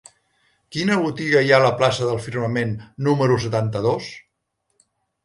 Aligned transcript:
Quina 0.77 0.95
botiga 1.01 1.43
hi 1.45 1.51
ha 1.53 1.59
a 1.61 1.63
la 1.63 1.69
plaça 1.81 2.07
del 2.07 2.21
Firmament 2.29 2.73
número 3.09 3.39
setanta-dos? 3.45 4.09